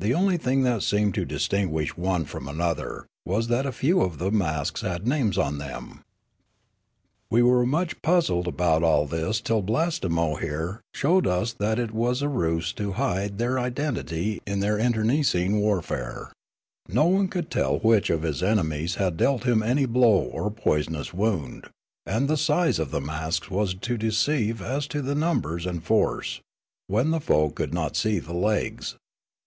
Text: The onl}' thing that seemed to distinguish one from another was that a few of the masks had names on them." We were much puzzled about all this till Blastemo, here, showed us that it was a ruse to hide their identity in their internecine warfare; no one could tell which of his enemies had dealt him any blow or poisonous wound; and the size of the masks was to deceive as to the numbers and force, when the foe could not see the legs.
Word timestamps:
The 0.00 0.10
onl}' 0.10 0.38
thing 0.38 0.64
that 0.64 0.82
seemed 0.82 1.14
to 1.14 1.24
distinguish 1.24 1.96
one 1.96 2.26
from 2.26 2.46
another 2.46 3.06
was 3.24 3.48
that 3.48 3.64
a 3.64 3.72
few 3.72 4.02
of 4.02 4.18
the 4.18 4.30
masks 4.30 4.82
had 4.82 5.06
names 5.06 5.38
on 5.38 5.56
them." 5.56 6.02
We 7.30 7.42
were 7.42 7.64
much 7.64 8.02
puzzled 8.02 8.46
about 8.48 8.82
all 8.82 9.06
this 9.06 9.40
till 9.40 9.62
Blastemo, 9.62 10.38
here, 10.38 10.82
showed 10.94 11.26
us 11.26 11.54
that 11.54 11.78
it 11.78 11.92
was 11.92 12.20
a 12.20 12.28
ruse 12.28 12.70
to 12.74 12.92
hide 13.00 13.38
their 13.38 13.58
identity 13.58 14.42
in 14.46 14.60
their 14.60 14.76
internecine 14.78 15.56
warfare; 15.58 16.32
no 16.86 17.06
one 17.06 17.26
could 17.26 17.50
tell 17.50 17.78
which 17.78 18.10
of 18.10 18.24
his 18.24 18.42
enemies 18.42 18.96
had 18.96 19.16
dealt 19.16 19.44
him 19.44 19.62
any 19.62 19.86
blow 19.86 20.18
or 20.20 20.50
poisonous 20.50 21.14
wound; 21.14 21.66
and 22.04 22.28
the 22.28 22.36
size 22.36 22.78
of 22.78 22.90
the 22.90 23.00
masks 23.00 23.50
was 23.50 23.72
to 23.72 23.96
deceive 23.96 24.60
as 24.60 24.86
to 24.88 25.00
the 25.00 25.14
numbers 25.14 25.64
and 25.64 25.82
force, 25.82 26.42
when 26.88 27.10
the 27.10 27.20
foe 27.20 27.48
could 27.48 27.72
not 27.72 27.96
see 27.96 28.18
the 28.18 28.34
legs. 28.34 28.96